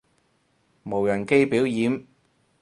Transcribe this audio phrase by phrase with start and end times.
[0.83, 2.07] 無人機表演